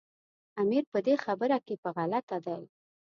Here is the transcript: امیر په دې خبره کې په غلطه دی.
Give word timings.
امیر 0.61 0.83
په 0.91 0.99
دې 1.05 1.15
خبره 1.25 1.57
کې 1.65 1.75
په 1.83 1.89
غلطه 1.97 2.37
دی. 2.45 2.63